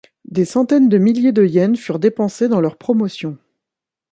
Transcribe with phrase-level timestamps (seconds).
[0.25, 3.37] Des centaines de milliers de yens furent dépensés dans leur promotion.